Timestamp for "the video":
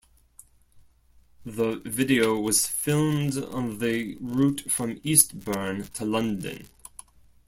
1.45-2.39